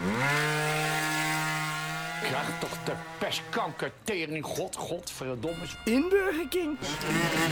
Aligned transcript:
Mm-hmm. 0.00 0.67
Krijg 2.28 2.58
toch 2.58 2.84
de 2.84 2.92
pestkanker, 3.18 3.90
tering, 4.04 4.44
god, 4.44 4.76
godverdomme. 4.76 5.64
In 5.84 6.06
Burger 6.08 6.48
King. 6.48 6.78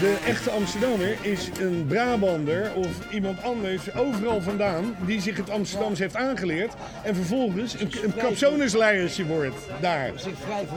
De 0.01 0.19
echte 0.27 0.51
Amsterdammer 0.51 1.17
is 1.21 1.49
een 1.61 1.87
Brabander 1.89 2.75
of 2.75 3.13
iemand 3.13 3.43
anders 3.43 3.95
overal 3.95 4.41
vandaan 4.43 4.97
die 5.07 5.21
zich 5.21 5.37
het 5.37 5.51
Amsterdams 5.51 5.99
heeft 5.99 6.17
aangeleerd 6.17 6.75
en 7.05 7.15
vervolgens 7.15 7.75
een, 7.81 7.91
een 8.03 9.27
wordt 9.27 9.57
daar. 9.81 10.13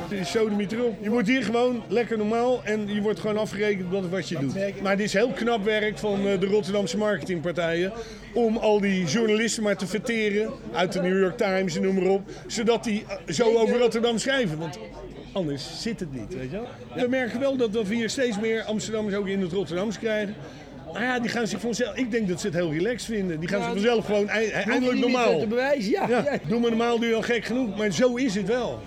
Is 0.09 0.31
sodemiet 0.31 0.71
erop. 0.71 0.97
Je 1.01 1.09
wordt 1.09 1.27
hier 1.27 1.43
gewoon 1.43 1.83
lekker 1.87 2.17
normaal 2.17 2.63
en 2.63 2.93
je 2.93 3.01
wordt 3.01 3.19
gewoon 3.19 3.37
afgerekend 3.37 3.93
op 3.93 4.11
wat 4.11 4.29
je 4.29 4.37
doet. 4.37 4.81
Maar 4.81 4.97
dit 4.97 5.05
is 5.05 5.13
heel 5.13 5.31
knap 5.31 5.63
werk 5.63 5.97
van 5.97 6.27
eh, 6.27 6.39
de 6.39 6.45
Rotterdamse 6.45 6.97
marketingpartijen 6.97 7.93
om 8.33 8.57
al 8.57 8.79
die 8.79 9.05
journalisten 9.05 9.63
maar 9.63 9.77
te 9.77 9.87
verteren 9.87 10.51
uit 10.73 10.93
de 10.93 11.01
New 11.01 11.19
York 11.19 11.37
Times 11.37 11.75
en 11.75 11.81
noem 11.81 11.95
maar 11.95 12.11
op, 12.11 12.21
zodat 12.47 12.83
die 12.83 13.05
eh, 13.07 13.33
zo 13.33 13.57
over 13.57 13.79
Rotterdam 13.93 14.17
schrijven. 14.19 14.57
Want 14.57 14.79
anders 15.31 15.81
zit 15.81 15.99
het 15.99 16.13
niet, 16.13 16.35
weet 16.35 16.51
je 16.51 16.57
wel. 16.57 16.67
We 17.03 17.07
merken 17.09 17.39
wel 17.39 17.55
dat, 17.57 17.73
dat 17.73 17.87
we 17.87 17.95
hier 17.95 18.09
steeds 18.09 18.39
meer 18.39 18.63
Amsterdammers 18.63 19.15
ook 19.15 19.27
in 19.27 19.41
het 19.41 19.51
Rotterdams 19.51 19.99
krijgen. 19.99 20.35
Maar 20.93 21.03
ja, 21.03 21.19
die 21.19 21.29
gaan 21.29 21.47
zich 21.47 21.59
vanzelf... 21.59 21.95
Ik 21.95 22.11
denk 22.11 22.27
dat 22.27 22.39
ze 22.39 22.45
het 22.47 22.55
heel 22.55 22.71
relaxed 22.73 23.15
vinden. 23.15 23.39
Die 23.39 23.49
gaan 23.49 23.61
zich 23.63 23.71
vanzelf 23.71 24.05
gewoon 24.05 24.29
ei- 24.29 24.49
eindelijk 24.49 24.99
normaal. 24.99 25.39
te 25.39 25.47
bewijzen, 25.47 25.91
ja. 25.91 26.07
Ja, 26.09 26.23
ja. 26.23 26.39
doe 26.47 26.59
maar 26.59 26.69
normaal, 26.69 26.99
doe 26.99 27.07
je 27.09 27.15
al 27.15 27.21
gek 27.21 27.45
genoeg. 27.45 27.77
Maar 27.77 27.91
zo 27.91 28.15
is 28.15 28.35
het 28.35 28.47
wel. 28.47 28.79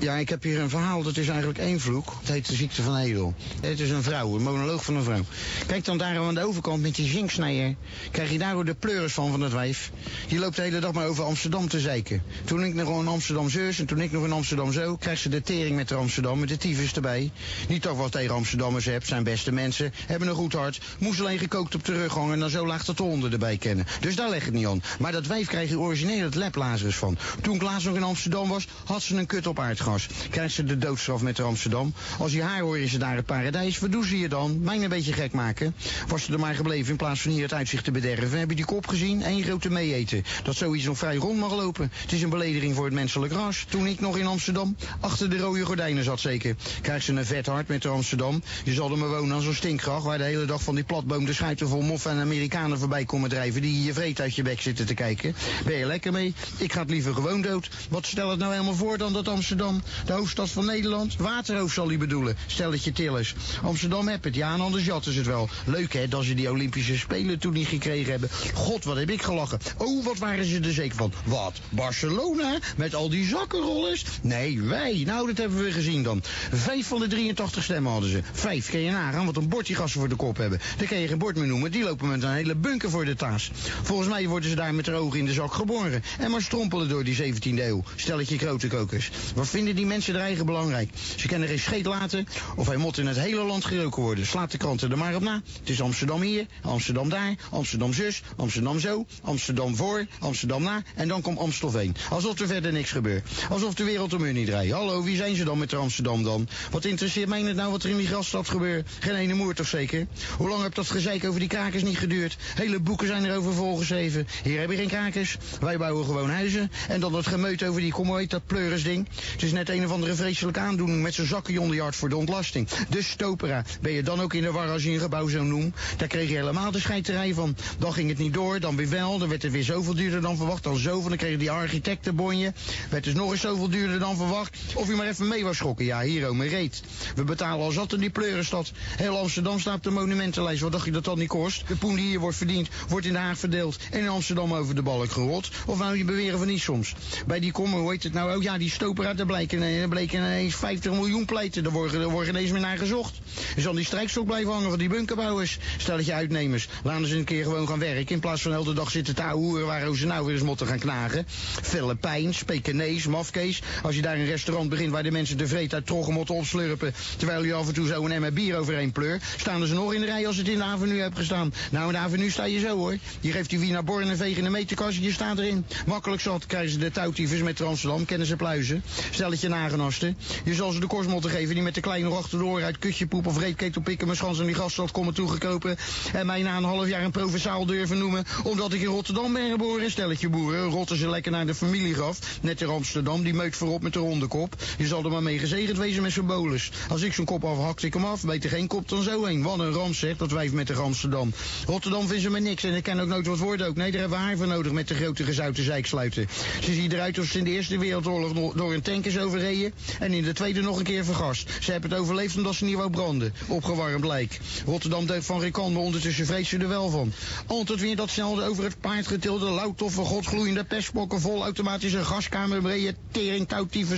Ja, 0.00 0.16
ik 0.16 0.28
heb 0.28 0.42
hier 0.42 0.60
een 0.60 0.70
verhaal, 0.70 1.02
dat 1.02 1.16
is 1.16 1.28
eigenlijk 1.28 1.58
één 1.58 1.80
vloek. 1.80 2.16
Het 2.20 2.28
heet 2.28 2.48
de 2.48 2.54
ziekte 2.54 2.82
van 2.82 2.96
Edel. 2.96 3.34
Het 3.60 3.80
is 3.80 3.90
een 3.90 4.02
vrouw, 4.02 4.34
een 4.34 4.42
monoloog 4.42 4.84
van 4.84 4.96
een 4.96 5.02
vrouw. 5.02 5.24
Kijk 5.66 5.84
dan 5.84 5.98
daar 5.98 6.18
aan 6.18 6.34
de 6.34 6.44
overkant 6.44 6.82
met 6.82 6.94
die 6.94 7.08
zinksnijer. 7.08 7.74
Krijg 8.10 8.30
je 8.30 8.38
daar 8.38 8.64
de 8.64 8.74
pleuris 8.74 9.12
van, 9.12 9.30
van 9.30 9.40
het 9.40 9.52
wijf. 9.52 9.90
Die 10.28 10.38
loopt 10.38 10.56
de 10.56 10.62
hele 10.62 10.78
dag 10.78 10.92
maar 10.92 11.06
over 11.06 11.24
Amsterdam 11.24 11.68
te 11.68 11.80
zeiken. 11.80 12.22
Toen 12.44 12.64
ik 12.64 12.74
nog 12.74 13.00
in 13.00 13.08
Amsterdam 13.08 13.50
zus 13.50 13.78
en 13.78 13.86
toen 13.86 14.00
ik 14.00 14.12
nog 14.12 14.24
in 14.24 14.32
Amsterdam 14.32 14.72
zo... 14.72 14.96
krijgt 14.96 15.22
ze 15.22 15.28
de 15.28 15.42
tering 15.42 15.76
met 15.76 15.88
de 15.88 15.94
Amsterdam, 15.94 16.38
met 16.38 16.48
de 16.48 16.56
tyfus 16.56 16.92
erbij. 16.92 17.30
Niet 17.68 17.82
toch 17.82 17.96
wat 17.96 18.12
tegen 18.12 18.34
Amsterdammers 18.34 18.84
hebt, 18.84 19.06
zijn 19.06 19.22
beste 19.22 19.52
mensen. 19.52 19.92
Hebben 20.06 20.28
een 20.28 20.34
goed 20.34 20.52
hart. 20.52 20.80
Moest 20.98 21.20
alleen 21.20 21.38
gekookt 21.38 21.74
op 21.74 21.84
de 21.84 21.92
rug 21.92 22.12
hangen 22.12 22.32
en 22.32 22.40
dan 22.40 22.50
zo 22.50 22.66
laag 22.66 22.84
dat 22.84 22.96
de 22.96 23.02
honden 23.02 23.32
erbij 23.32 23.56
kennen. 23.56 23.86
Dus 24.00 24.16
daar 24.16 24.30
leg 24.30 24.44
het 24.44 24.54
niet 24.54 24.66
aan. 24.66 24.82
Maar 24.98 25.12
dat 25.12 25.26
wijf 25.26 25.46
krijg 25.46 25.68
je 25.68 25.78
origineel 25.78 26.24
het 26.24 26.34
leplazerus 26.34 26.96
van. 26.96 27.18
Toen 27.40 27.54
ik 27.54 27.62
laatst 27.62 27.86
nog 27.86 27.96
in 27.96 28.02
Amsterdam 28.02 28.48
was, 28.48 28.66
had 28.84 29.02
ze 29.02 29.16
een 29.16 29.26
kut 29.26 29.46
op 29.46 29.58
aardgas. 29.90 30.28
Krijgt 30.30 30.54
ze 30.54 30.64
de 30.64 30.78
doodstraf 30.78 31.22
met 31.22 31.36
de 31.36 31.42
Amsterdam. 31.42 31.94
Als 32.18 32.32
je 32.32 32.42
haar 32.42 32.60
hoor 32.60 32.78
is 32.78 32.90
ze 32.90 32.98
daar 32.98 33.16
het 33.16 33.26
paradijs. 33.26 33.78
Wat 33.78 33.92
doen 33.92 34.04
ze 34.04 34.18
je 34.18 34.28
dan? 34.28 34.62
Mij 34.62 34.82
een 34.82 34.88
beetje 34.88 35.12
gek 35.12 35.32
maken. 35.32 35.74
Was 36.08 36.24
ze 36.24 36.32
er 36.32 36.38
maar 36.38 36.54
gebleven 36.54 36.90
in 36.90 36.96
plaats 36.96 37.20
van 37.20 37.30
hier 37.30 37.42
het 37.42 37.52
uitzicht 37.52 37.84
te 37.84 37.90
bederven. 37.90 38.38
Heb 38.38 38.50
je 38.50 38.56
die 38.56 38.64
kop 38.64 38.86
gezien? 38.86 39.26
Eén 39.26 39.42
grote 39.42 39.70
meeeten. 39.70 40.24
Dat 40.42 40.56
zoiets 40.56 40.84
nog 40.84 40.98
vrij 40.98 41.16
rond 41.16 41.38
mag 41.38 41.52
lopen. 41.52 41.90
Het 41.92 42.12
is 42.12 42.22
een 42.22 42.30
belediging 42.30 42.74
voor 42.74 42.84
het 42.84 42.94
menselijk 42.94 43.32
ras. 43.32 43.66
Toen 43.68 43.86
ik 43.86 44.00
nog 44.00 44.18
in 44.18 44.26
Amsterdam 44.26 44.76
achter 45.00 45.30
de 45.30 45.38
rode 45.38 45.64
gordijnen 45.64 46.04
zat 46.04 46.20
zeker. 46.20 46.54
Krijgt 46.80 47.04
ze 47.04 47.12
een 47.12 47.26
vet 47.26 47.46
hart 47.46 47.68
met 47.68 47.82
de 47.82 47.88
Amsterdam. 47.88 48.42
Je 48.64 48.72
zal 48.72 48.90
er 48.90 48.98
maar 48.98 49.08
wonen 49.08 49.36
als 49.36 49.46
een 49.46 49.54
stinkgracht. 49.54 50.04
Waar 50.04 50.18
de 50.18 50.24
hele 50.24 50.44
dag 50.44 50.62
van 50.62 50.74
die 50.74 50.84
platboom 50.84 51.24
de 51.24 51.32
schuiten 51.32 51.68
vol 51.68 51.82
moffen 51.82 52.10
en 52.10 52.20
Amerikanen 52.20 52.78
voorbij 52.78 53.04
komen 53.04 53.28
drijven. 53.28 53.62
Die 53.62 53.84
je 53.84 53.92
vreet 53.92 54.20
uit 54.20 54.34
je 54.34 54.42
bek 54.42 54.60
zitten 54.60 54.86
te 54.86 54.94
kijken. 54.94 55.34
Ben 55.64 55.76
je 55.76 55.86
lekker 55.86 56.12
mee? 56.12 56.34
Ik 56.56 56.72
ga 56.72 56.80
het 56.80 56.90
liever 56.90 57.14
gewoon 57.14 57.42
dood. 57.42 57.70
Wat 57.88 58.06
stel 58.06 58.30
het 58.30 58.38
nou 58.38 58.52
helemaal 58.52 58.74
voor 58.74 58.98
dan 58.98 59.12
dat 59.12 59.28
Amsterdam, 59.28 59.79
de 60.06 60.12
hoofdstad 60.12 60.50
van 60.50 60.66
Nederland? 60.66 61.16
Waterhoofd 61.16 61.74
zal 61.74 61.88
hij 61.88 61.98
bedoelen. 61.98 62.36
Stelletje 62.46 62.92
tillers. 62.92 63.34
Amsterdam 63.62 64.08
heb 64.08 64.24
het, 64.24 64.34
ja, 64.34 64.54
en 64.54 64.60
anders 64.60 64.84
jatten 64.84 65.12
ze 65.12 65.18
het 65.18 65.26
wel. 65.28 65.48
Leuk 65.66 65.92
hè, 65.92 66.08
dat 66.08 66.24
ze 66.24 66.34
die 66.34 66.50
Olympische 66.50 66.98
Spelen 66.98 67.38
toen 67.38 67.52
niet 67.52 67.66
gekregen 67.66 68.10
hebben. 68.10 68.30
God, 68.54 68.84
wat 68.84 68.96
heb 68.96 69.10
ik 69.10 69.22
gelachen. 69.22 69.58
Oh, 69.76 70.04
wat 70.04 70.18
waren 70.18 70.44
ze 70.44 70.60
er 70.60 70.72
zeker 70.72 70.96
van. 70.96 71.12
Wat? 71.24 71.60
Barcelona? 71.68 72.58
Met 72.76 72.94
al 72.94 73.08
die 73.08 73.26
zakkenrollers? 73.26 74.04
Nee, 74.22 74.62
wij. 74.62 75.02
Nou, 75.06 75.26
dat 75.26 75.36
hebben 75.36 75.64
we 75.64 75.72
gezien 75.72 76.02
dan. 76.02 76.22
Vijf 76.52 76.86
van 76.86 77.00
de 77.00 77.06
83 77.06 77.62
stemmen 77.62 77.92
hadden 77.92 78.10
ze. 78.10 78.20
Vijf, 78.32 78.70
kan 78.70 78.80
je 78.80 78.90
nagaan 78.90 79.26
wat 79.26 79.36
een 79.36 79.48
bord 79.48 79.66
die 79.66 79.76
gasten 79.76 80.00
voor 80.00 80.08
de 80.08 80.16
kop 80.16 80.36
hebben. 80.36 80.60
Daar 80.78 80.88
kan 80.88 80.98
je 80.98 81.08
geen 81.08 81.18
bord 81.18 81.36
meer 81.36 81.46
noemen. 81.46 81.70
Die 81.70 81.84
lopen 81.84 82.08
met 82.08 82.22
een 82.22 82.32
hele 82.32 82.54
bunker 82.54 82.90
voor 82.90 83.04
de 83.04 83.14
taas. 83.14 83.50
Volgens 83.82 84.08
mij 84.08 84.28
worden 84.28 84.50
ze 84.50 84.56
daar 84.56 84.74
met 84.74 84.84
de 84.84 84.92
ogen 84.92 85.18
in 85.18 85.26
de 85.26 85.32
zak 85.32 85.52
geboren. 85.52 86.02
En 86.18 86.30
maar 86.30 86.42
strompelen 86.42 86.88
door 86.88 87.04
die 87.04 87.16
17e 87.16 87.58
eeuw. 87.58 87.82
Stelletje 87.96 88.38
grote 88.38 88.68
kokers. 88.68 89.10
Wat 89.34 89.48
vinden 89.48 89.69
die 89.74 89.86
mensen 89.86 90.14
er 90.14 90.20
eigen 90.20 90.46
belangrijk? 90.46 90.90
Ze 91.16 91.26
kennen 91.26 91.48
geen 91.48 91.58
scheet 91.58 91.86
laten 91.86 92.26
of 92.56 92.66
hij 92.66 92.76
moet 92.76 92.98
in 92.98 93.06
het 93.06 93.18
hele 93.18 93.42
land 93.42 93.64
geroken 93.64 94.02
worden. 94.02 94.26
Slaat 94.26 94.50
de 94.50 94.58
kranten 94.58 94.90
er 94.90 94.98
maar 94.98 95.14
op 95.14 95.22
na. 95.22 95.42
Het 95.58 95.68
is 95.70 95.82
Amsterdam 95.82 96.20
hier, 96.20 96.46
Amsterdam 96.62 97.08
daar, 97.08 97.34
Amsterdam 97.50 97.92
zus, 97.92 98.22
Amsterdam 98.36 98.80
zo, 98.80 99.06
Amsterdam 99.22 99.76
voor, 99.76 100.06
Amsterdam 100.18 100.62
na 100.62 100.82
en 100.94 101.08
dan 101.08 101.20
komt 101.20 101.38
Amstelveen. 101.38 101.96
Alsof 102.10 102.40
er 102.40 102.46
verder 102.46 102.72
niks 102.72 102.90
gebeurt. 102.90 103.28
Alsof 103.50 103.74
de 103.74 103.84
wereld 103.84 104.14
om 104.14 104.22
hun 104.22 104.34
niet 104.34 104.46
draait. 104.46 104.72
Hallo, 104.72 105.02
wie 105.02 105.16
zijn 105.16 105.36
ze 105.36 105.44
dan 105.44 105.58
met 105.58 105.74
Amsterdam 105.74 106.22
dan? 106.22 106.48
Wat 106.70 106.84
interesseert 106.84 107.28
mij 107.28 107.42
het 107.42 107.56
nou 107.56 107.70
wat 107.70 107.82
er 107.82 107.90
in 107.90 107.96
die 107.96 108.06
grasstad 108.06 108.48
gebeurt? 108.48 108.88
Geen 109.00 109.14
ene 109.14 109.34
moer 109.34 109.54
toch 109.54 109.66
zeker? 109.66 110.06
Hoe 110.36 110.48
lang 110.48 110.62
heb 110.62 110.74
dat 110.74 110.90
gezeik 110.90 111.24
over 111.24 111.40
die 111.40 111.48
krakers 111.48 111.82
niet 111.82 111.98
geduurd? 111.98 112.36
Hele 112.54 112.80
boeken 112.80 113.06
zijn 113.06 113.24
erover 113.24 113.54
volgeschreven. 113.54 114.26
Hier 114.42 114.60
heb 114.60 114.70
je 114.70 114.76
geen 114.76 114.88
krakers. 114.88 115.36
Wij 115.60 115.78
bouwen 115.78 116.04
gewoon 116.04 116.30
huizen. 116.30 116.70
En 116.88 117.00
dan 117.00 117.12
dat 117.12 117.26
gemeut 117.26 117.62
over 117.62 117.80
die, 117.80 117.92
kom 117.92 118.16
heet 118.16 118.30
dat, 118.30 118.46
pleurisding. 118.46 119.08
Het 119.32 119.42
is 119.42 119.52
net 119.66 119.76
een 119.76 119.84
of 119.84 119.92
andere 119.92 120.14
vreselijke 120.14 120.60
aandoening 120.60 121.02
met 121.02 121.14
je 121.14 121.80
hart 121.80 121.96
voor 121.96 122.08
de 122.08 122.16
ontlasting. 122.16 122.68
De 122.68 123.02
stopera. 123.02 123.64
Ben 123.80 123.92
je 123.92 124.02
dan 124.02 124.20
ook 124.20 124.34
in 124.34 124.42
de 124.42 124.52
war 124.52 124.68
als 124.68 124.82
je 124.82 124.90
een 124.90 125.00
gebouw 125.00 125.28
zo 125.28 125.42
noemt? 125.42 125.76
Daar 125.96 126.08
kreeg 126.08 126.28
je 126.28 126.34
helemaal 126.34 126.70
de 126.70 126.80
scheiterij 126.80 127.34
van. 127.34 127.56
Dan 127.78 127.92
ging 127.92 128.08
het 128.08 128.18
niet 128.18 128.34
door, 128.34 128.60
dan 128.60 128.76
weer 128.76 128.88
wel. 128.88 129.18
Dan 129.18 129.28
werd 129.28 129.42
het 129.42 129.52
weer 129.52 129.64
zoveel 129.64 129.94
duurder 129.94 130.20
dan 130.20 130.36
verwacht. 130.36 130.62
Dan 130.62 130.76
zoveel, 130.76 131.08
dan 131.08 131.18
kreeg 131.18 131.30
je 131.30 131.36
die 131.36 131.50
architectenbonje. 131.50 132.52
Werd 132.90 133.04
dus 133.04 133.14
nog 133.14 133.30
eens 133.30 133.40
zoveel 133.40 133.68
duurder 133.68 133.98
dan 133.98 134.16
verwacht. 134.16 134.58
Of 134.74 134.88
je 134.88 134.94
maar 134.94 135.06
even 135.06 135.28
mee 135.28 135.44
was 135.44 135.56
schokken. 135.56 135.84
Ja, 135.84 136.00
hier, 136.00 136.30
oh, 136.30 136.46
reet. 136.46 136.82
We 137.14 137.24
betalen 137.24 137.64
al 137.64 137.70
zat 137.70 137.92
in 137.92 138.00
die 138.00 138.10
pleurenstad. 138.10 138.72
Heel 138.96 139.18
Amsterdam 139.18 139.60
staat 139.60 139.76
op 139.76 139.82
de 139.82 139.90
monumentenlijst. 139.90 140.62
Wat 140.62 140.72
dacht 140.72 140.84
je 140.84 140.90
dat 140.90 141.04
dat 141.04 141.16
niet 141.16 141.28
kost? 141.28 141.68
De 141.68 141.76
poen 141.76 141.94
die 141.94 142.06
hier 142.06 142.20
wordt 142.20 142.36
verdiend, 142.36 142.68
wordt 142.88 143.06
in 143.06 143.12
Den 143.12 143.22
Haag 143.22 143.38
verdeeld. 143.38 143.78
En 143.90 144.00
in 144.00 144.08
Amsterdam 144.08 144.54
over 144.54 144.74
de 144.74 144.82
balk 144.82 145.10
gerold. 145.10 145.50
Of 145.66 145.78
nou 145.78 145.96
je 145.96 146.04
beweren 146.04 146.38
van 146.38 146.46
niet 146.46 146.60
soms. 146.60 146.94
Bij 147.26 147.40
die 147.40 147.52
kommer, 147.52 147.78
hoe 147.78 147.90
heet 147.90 148.02
het 148.02 148.12
nou? 148.12 148.36
Oh 148.36 148.42
ja, 148.42 148.58
die 148.58 148.70
stopera, 148.70 149.14
daar 149.14 149.26
er 149.26 149.39
bleken 149.88 150.18
ineens 150.18 150.54
50 150.54 150.92
miljoen 150.92 151.24
pleiten. 151.24 151.62
Daar 151.62 151.72
worden, 151.72 152.00
er 152.00 152.28
ineens 152.28 152.50
meer 152.50 152.60
naar 152.60 152.78
gezocht. 152.78 153.18
Er 153.56 153.62
zal 153.62 153.72
die 153.72 153.84
strijkstok 153.84 154.26
blijven 154.26 154.52
hangen 154.52 154.68
van 154.68 154.78
die 154.78 154.88
bunkerbouwers. 154.88 155.58
Stel 155.76 155.96
dat 155.96 156.06
je 156.06 156.12
uitnemers. 156.12 156.68
Laten 156.84 157.06
ze 157.06 157.16
een 157.16 157.24
keer 157.24 157.44
gewoon 157.44 157.68
gaan 157.68 157.78
werken. 157.78 158.14
In 158.14 158.20
plaats 158.20 158.42
van 158.42 158.52
hele 158.52 158.74
dag 158.74 158.90
zitten 158.90 159.14
te 159.14 159.22
hoeren 159.22 159.66
waar 159.66 159.94
ze 159.94 160.06
nou 160.06 160.24
weer 160.24 160.34
eens 160.34 160.44
moeten 160.44 160.66
gaan 160.66 160.78
knagen. 160.78 161.26
Filipijns, 161.62 162.42
Pekinees, 162.42 163.06
Mafkees. 163.06 163.62
Als 163.82 163.94
je 163.94 164.02
daar 164.02 164.16
een 164.16 164.26
restaurant 164.26 164.68
begint 164.68 164.92
waar 164.92 165.02
de 165.02 165.10
mensen 165.10 165.38
de 165.38 165.46
vreet 165.46 165.74
uit 165.74 165.86
troggen 165.86 166.14
moeten 166.14 166.34
opslurpen. 166.34 166.94
Terwijl 167.16 167.44
je 167.44 167.54
af 167.54 167.68
en 167.68 167.74
toe 167.74 167.86
zo 167.86 168.04
een 168.04 168.12
emmer 168.12 168.32
bier 168.32 168.56
overheen 168.56 168.92
pleur. 168.92 169.20
Staan 169.36 169.66
ze 169.66 169.74
nog 169.74 169.94
in 169.94 170.00
de 170.00 170.06
rij 170.06 170.26
als 170.26 170.36
het 170.36 170.48
in 170.48 170.58
de 170.58 170.64
avenue 170.64 171.00
hebt 171.00 171.16
gestaan. 171.16 171.52
Nou, 171.70 171.86
in 171.86 171.92
de 171.92 171.98
avenue 171.98 172.30
sta 172.30 172.44
je 172.44 172.58
zo 172.58 172.76
hoor. 172.76 172.96
Je 173.20 173.32
geeft 173.32 173.50
die 173.50 173.58
Wiener 173.58 173.84
Born 173.84 174.08
een 174.08 174.16
veeg 174.16 174.36
in 174.36 174.44
de 174.44 174.50
meterkast 174.50 174.98
je 174.98 175.12
staat 175.12 175.38
erin. 175.38 175.66
Makkelijk 175.86 176.22
zat 176.22 176.46
krijgen 176.46 176.70
ze 176.70 176.78
de 176.78 176.90
touwtiefers 176.90 177.42
met 177.42 177.60
Amsterdam. 177.60 178.04
Kennen 178.04 178.26
ze 178.26 178.36
pluizen. 178.36 178.82
Het 179.30 179.40
je 179.40 179.48
nagenosten. 179.48 180.16
Je 180.44 180.54
zal 180.54 180.72
ze 180.72 180.80
de 180.80 180.86
kost 180.86 181.08
moeten 181.08 181.30
geven 181.30 181.54
die 181.54 181.62
met 181.62 181.74
de 181.74 181.80
kleine 181.80 182.08
achter 182.08 182.38
de 182.38 182.44
oren 182.44 182.64
uit 182.64 182.78
kutjepoep 182.78 183.26
of 183.26 183.38
reepketel 183.38 183.82
pikken 183.82 184.06
mijn 184.06 184.18
schans 184.18 184.38
in 184.38 184.46
die 184.46 184.54
gaststad 184.54 184.90
komen 184.90 185.14
toegekropen. 185.14 185.76
En 186.12 186.26
mij 186.26 186.42
na 186.42 186.56
een 186.56 186.64
half 186.64 186.88
jaar 186.88 187.04
een 187.04 187.10
provinciaal 187.10 187.66
durven 187.66 187.98
noemen. 187.98 188.24
Omdat 188.42 188.72
ik 188.72 188.80
in 188.80 188.86
Rotterdam 188.86 189.32
ben 189.32 189.50
geboren. 189.50 189.90
Stelletje 189.90 190.28
boeren. 190.28 190.64
Rotten 190.64 190.96
ze 190.96 191.08
lekker 191.08 191.32
naar 191.32 191.46
de 191.46 191.54
familiegraf. 191.54 192.18
Net 192.42 192.60
in 192.60 192.68
Amsterdam. 192.68 193.22
Die 193.22 193.34
meut 193.34 193.56
voorop 193.56 193.82
met 193.82 193.92
de 193.92 193.98
ronde 193.98 194.26
kop. 194.26 194.54
Je 194.78 194.86
zal 194.86 195.04
er 195.04 195.10
maar 195.10 195.22
mee 195.22 195.38
gezegend 195.38 195.78
wezen 195.78 196.02
met 196.02 196.12
zo'n 196.12 196.26
bolus. 196.26 196.70
Als 196.88 197.02
ik 197.02 197.12
zo'n 197.12 197.24
kop 197.24 197.44
afhakte 197.44 197.86
ik 197.86 197.94
hem 197.94 198.04
af. 198.04 198.24
Beter 198.24 198.50
geen 198.50 198.66
kop 198.66 198.88
dan 198.88 199.02
zo 199.02 199.24
heen. 199.24 199.42
Wat 199.42 199.58
een 199.58 199.72
ramp 199.72 199.94
zegt 199.94 200.18
dat 200.18 200.30
wijf 200.30 200.52
met 200.52 200.66
de 200.66 200.74
Amsterdam. 200.74 201.32
Rotterdam 201.66 202.06
vindt 202.06 202.22
ze 202.22 202.30
me 202.30 202.40
niks. 202.40 202.64
En 202.64 202.74
ik 202.74 202.82
ken 202.82 203.00
ook 203.00 203.08
nooit 203.08 203.26
wat 203.26 203.38
woorden 203.38 203.66
ook. 203.66 203.76
Nee, 203.76 203.90
daar 203.90 204.00
hebben 204.00 204.18
we 204.18 204.24
haar 204.24 204.36
voor 204.36 204.46
nodig 204.46 204.72
met 204.72 204.88
de 204.88 204.94
grote 204.94 205.24
gezouten 205.24 205.64
zeik 205.64 205.86
Ze 205.86 206.26
ziet 206.60 206.92
eruit 206.92 207.18
alsof 207.18 207.32
ze 207.32 207.38
in 207.38 207.44
de 207.44 207.50
Eerste 207.50 207.78
Wereldoorlog 207.78 208.52
door 208.52 208.72
een 208.74 208.82
tank 208.82 209.04
is 209.04 209.18
overreden. 209.20 209.72
En 209.98 210.12
in 210.12 210.22
de 210.22 210.32
Tweede 210.32 210.60
nog 210.60 210.78
een 210.78 210.84
keer 210.84 211.04
vergast. 211.04 211.50
Ze 211.60 211.72
hebben 211.72 211.90
het 211.90 211.98
overleefd 211.98 212.36
omdat 212.36 212.54
ze 212.54 212.64
niet 212.64 212.76
wou 212.76 212.90
branden. 212.90 213.34
Opgewarmd 213.46 214.04
lijk. 214.04 214.40
Rotterdam 214.66 215.06
deugt 215.06 215.26
van 215.26 215.40
Rikan, 215.40 215.72
maar 215.72 215.82
ondertussen 215.82 216.26
vreest 216.26 216.50
ze 216.50 216.58
er 216.58 216.68
wel 216.68 216.90
van. 216.90 217.12
Altijd 217.46 217.80
weer 217.80 217.96
dat 217.96 218.10
snel 218.10 218.42
over 218.42 218.64
het 218.64 218.80
paard 218.80 219.06
getilde, 219.06 219.50
loutoffe, 219.50 220.00
godgloeiende 220.00 220.64
pestbokken, 220.64 221.20
vol 221.20 221.42
automatische 221.42 222.04
gaskamer, 222.04 222.62
brede 222.62 222.94
tering, 223.10 223.48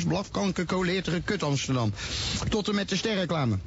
blafkanker, 0.07 0.65
kut 1.25 1.43
Amsterdam. 1.43 1.93
Tot 2.49 2.69
en 2.69 2.75
met 2.75 2.89
de 2.89 2.97
sterreclame. 2.97 3.59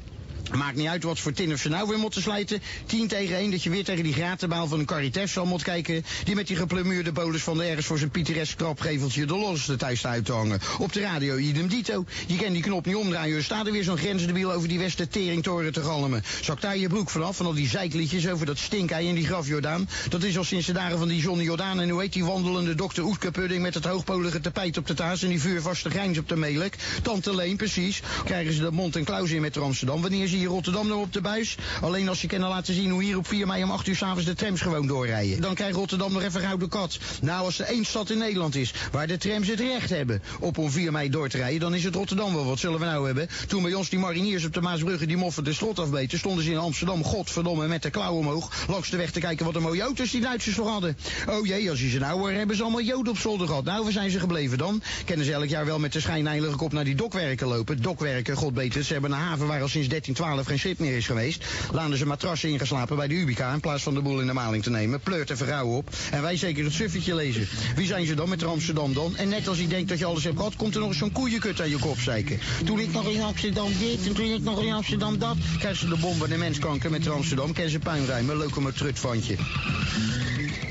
Maakt 0.53 0.75
niet 0.75 0.87
uit 0.87 1.03
wat 1.03 1.19
voor 1.19 1.31
tin 1.31 1.53
of 1.53 1.59
ze 1.59 1.69
nou 1.69 1.87
weer 1.87 1.97
moeten 1.97 2.21
slijten. 2.21 2.61
10 2.85 3.07
tegen 3.07 3.35
1 3.35 3.51
dat 3.51 3.63
je 3.63 3.69
weer 3.69 3.83
tegen 3.83 4.03
die 4.03 4.13
gratenbaal 4.13 4.67
van 4.67 4.79
een 4.79 4.85
Caritas 4.85 5.31
zal 5.31 5.45
moet 5.45 5.63
kijken. 5.63 6.05
Die 6.23 6.35
met 6.35 6.47
die 6.47 6.55
geplumeerde 6.55 7.11
bolus 7.11 7.41
van 7.41 7.57
de 7.57 7.63
ergens 7.63 7.85
voor 7.85 7.97
zijn 7.97 8.09
pittoresk 8.09 8.57
krapgeveltje 8.57 9.25
de 9.25 9.35
losste 9.35 9.75
thuis 9.75 10.05
uit 10.05 10.25
te 10.25 10.31
hangen. 10.31 10.59
Op 10.79 10.93
de 10.93 10.99
radio 10.99 11.35
idem 11.35 11.67
dito. 11.67 12.05
Je 12.27 12.35
kan 12.35 12.53
die 12.53 12.61
knop 12.61 12.85
niet 12.85 12.95
omdraaien. 12.95 13.35
Er 13.35 13.43
staat 13.43 13.65
er 13.65 13.71
weer 13.71 13.83
zo'n 13.83 13.97
grensdebiel 13.97 14.51
over 14.51 14.67
die 14.67 14.79
Westen-teringtoren 14.79 15.73
te 15.73 15.81
galmen. 15.81 16.23
Zak 16.41 16.61
daar 16.61 16.77
je 16.77 16.87
broek 16.87 17.09
vanaf 17.09 17.37
van 17.37 17.45
al 17.45 17.53
die 17.53 17.69
zeikliedjes 17.69 18.27
over 18.27 18.45
dat 18.45 18.57
stinkei 18.57 19.09
en 19.09 19.15
die 19.15 19.25
graf 19.25 19.47
Jordaan. 19.47 19.89
Dat 20.09 20.23
is 20.23 20.37
al 20.37 20.43
sinds 20.43 20.65
de 20.65 20.73
dagen 20.73 20.97
van 20.97 21.07
die 21.07 21.21
Johnny 21.21 21.43
Jordaan. 21.43 21.79
En 21.79 21.89
hoe 21.89 22.01
heet 22.01 22.13
die 22.13 22.25
wandelende 22.25 22.75
dokter 22.75 23.03
Oetke 23.03 23.31
Pudding 23.31 23.61
met 23.61 23.73
het 23.73 23.85
hoogpolige 23.85 24.39
tapijt 24.39 24.77
op 24.77 24.87
de 24.87 24.93
taas 24.93 25.23
en 25.23 25.29
die 25.29 25.41
vuurvaste 25.41 25.89
grijns 25.89 26.17
op 26.17 26.29
de 26.29 26.35
melk. 26.35 26.73
Tante 27.01 27.35
Leen, 27.35 27.57
precies. 27.57 28.01
Krijgen 28.25 28.53
ze 28.53 28.61
de 28.61 28.71
mond 28.71 28.95
en 28.95 29.03
klauws 29.03 29.29
in 29.29 29.41
met 29.41 29.57
Amsterdam. 29.57 30.01
Wanneer 30.01 30.27
zie 30.35 30.43
je 30.43 30.49
Rotterdam 30.49 30.87
nou 30.87 31.01
op 31.01 31.13
de 31.13 31.21
buis? 31.21 31.57
Alleen 31.81 32.09
als 32.09 32.21
je 32.21 32.27
kunnen 32.27 32.49
laten 32.49 32.73
zien 32.73 32.89
hoe 32.89 33.03
hier 33.03 33.17
op 33.17 33.27
4 33.27 33.47
mei 33.47 33.63
om 33.63 33.71
8 33.71 33.87
uur 33.87 33.95
s'avonds 33.95 34.25
de 34.25 34.33
trams 34.33 34.61
gewoon 34.61 34.87
doorrijden. 34.87 35.41
Dan 35.41 35.53
krijgt 35.55 35.75
Rotterdam 35.75 36.13
nog 36.13 36.21
even 36.21 36.41
gouden 36.41 36.69
kat. 36.69 36.97
Nou, 37.21 37.45
als 37.45 37.59
er 37.59 37.65
één 37.65 37.85
stad 37.85 38.09
in 38.09 38.17
Nederland 38.17 38.55
is 38.55 38.73
waar 38.91 39.07
de 39.07 39.17
trams 39.17 39.47
het 39.47 39.59
recht 39.59 39.89
hebben 39.89 40.21
op 40.39 40.57
om 40.57 40.71
4 40.71 40.91
mei 40.91 41.09
door 41.09 41.29
te 41.29 41.37
rijden, 41.37 41.59
dan 41.59 41.75
is 41.75 41.83
het 41.83 41.95
Rotterdam 41.95 42.33
wel. 42.33 42.45
Wat 42.45 42.59
zullen 42.59 42.79
we 42.79 42.85
nou 42.85 43.05
hebben? 43.05 43.27
Toen 43.47 43.63
bij 43.63 43.73
ons 43.73 43.89
die 43.89 43.99
mariniers 43.99 44.45
op 44.45 44.53
de 44.53 44.61
Maasbrugge 44.61 45.05
die 45.05 45.17
moffen 45.17 45.43
de 45.43 45.53
slot 45.53 45.79
afbeten, 45.79 46.19
stonden 46.19 46.43
ze 46.43 46.51
in 46.51 46.57
Amsterdam, 46.57 47.03
godverdomme, 47.03 47.67
met 47.67 47.83
de 47.83 47.89
klauw 47.89 48.15
omhoog, 48.17 48.65
langs 48.67 48.89
de 48.89 48.97
weg 48.97 49.11
te 49.11 49.19
kijken 49.19 49.45
wat 49.45 49.55
een 49.55 49.61
mooie 49.61 49.81
auto's 49.81 50.11
die 50.11 50.21
Duitsers 50.21 50.55
nog 50.55 50.67
hadden. 50.67 50.97
Oh 51.29 51.45
jee, 51.45 51.69
als 51.69 51.81
je 51.81 51.89
ze 51.89 51.99
nou 51.99 52.19
hoor, 52.19 52.31
hebben 52.31 52.55
ze 52.55 52.61
allemaal 52.61 52.81
joden 52.81 53.11
op 53.11 53.19
zolder 53.19 53.47
gehad. 53.47 53.63
Nou, 53.63 53.83
waar 53.83 53.91
zijn 53.91 54.11
ze 54.11 54.19
gebleven 54.19 54.57
dan? 54.57 54.81
Kennen 55.05 55.25
ze 55.25 55.33
elk 55.33 55.47
jaar 55.47 55.65
wel 55.65 55.79
met 55.79 55.93
de 55.93 55.99
schijnheilige 55.99 56.55
kop 56.55 56.73
naar 56.73 56.83
die 56.83 56.95
dokwerken 56.95 57.47
lopen. 57.47 57.81
Dokwerken, 57.81 58.35
god 58.35 58.53
beter, 58.53 58.83
ze 58.83 58.93
hebben 58.93 59.11
een 59.11 59.17
haven 59.17 59.47
waar 59.47 59.61
al 59.61 59.67
sinds 59.67 59.87
1312 59.87 60.24
geen 60.33 60.59
schip 60.59 60.79
meer 60.79 60.97
is 60.97 61.05
geweest. 61.05 61.45
Laten 61.71 61.97
ze 61.97 62.05
matrassen 62.05 62.49
ingeslapen 62.49 62.95
bij 62.95 63.07
de 63.07 63.13
Ubica 63.13 63.53
in 63.53 63.59
plaats 63.59 63.83
van 63.83 63.93
de 63.93 64.01
boel 64.01 64.19
in 64.19 64.27
de 64.27 64.33
maling 64.33 64.63
te 64.63 64.69
nemen. 64.69 64.99
Pleurt 64.99 65.29
en 65.29 65.37
verrouwen 65.37 65.77
op. 65.77 65.89
En 66.11 66.21
wij 66.21 66.37
zeker 66.37 66.63
het 66.63 66.73
suffetje 66.73 67.15
lezen. 67.15 67.47
Wie 67.75 67.87
zijn 67.87 68.05
ze 68.05 68.15
dan 68.15 68.29
met 68.29 68.43
Amsterdam 68.43 68.93
dan? 68.93 69.17
En 69.17 69.29
net 69.29 69.47
als 69.47 69.59
je 69.59 69.67
denkt 69.67 69.89
dat 69.89 69.99
je 69.99 70.05
alles 70.05 70.23
hebt 70.23 70.37
gehad, 70.37 70.55
komt 70.55 70.73
er 70.73 70.79
nog 70.79 70.89
eens 70.89 70.97
zo'n 70.97 71.11
koeienkut 71.11 71.61
aan 71.61 71.69
je 71.69 71.79
kop 71.79 71.97
zeiken. 71.97 72.39
Toen 72.65 72.79
ik 72.79 72.91
nog 72.91 73.09
in 73.09 73.21
Amsterdam 73.21 73.71
dit 73.79 74.07
en 74.07 74.13
toen 74.13 74.33
ik 74.33 74.41
nog 74.41 74.63
in 74.63 74.73
Amsterdam 74.73 75.17
dat. 75.17 75.35
Krijgen 75.57 75.79
ze 75.79 75.87
de 75.87 76.01
bomben 76.01 76.29
de 76.29 76.37
menskanker 76.37 76.91
met 76.91 77.09
Amsterdam. 77.09 77.53
Kennen 77.53 77.71
ze 77.71 77.79
puinruimen, 77.79 78.37
leuk 78.37 78.57
om 78.57 78.65
een 78.65 78.73
trutvandje. 78.73 79.35